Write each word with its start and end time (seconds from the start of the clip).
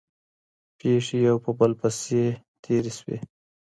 پېښې 0.79 1.17
یو 1.27 1.37
پر 1.43 1.51
بل 1.59 1.71
پسې 1.79 2.23
تېرې 2.63 2.91
سوې. 2.99 3.17